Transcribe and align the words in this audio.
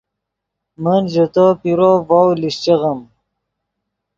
من 0.83 1.01
ژے 1.13 1.25
تو 1.33 1.45
پیرو 1.61 1.91
ڤؤ 2.07 2.27
لیشچیغیم 2.41 2.99